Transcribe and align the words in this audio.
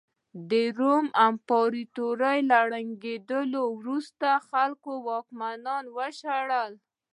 د 0.49 0.51
روم 0.79 1.05
امپراتورۍ 1.27 2.39
له 2.49 2.59
ړنګېدو 2.71 3.61
وروسته 3.79 4.27
خلکو 4.49 4.91
واکمنان 5.09 5.83
وشړل 5.97 6.71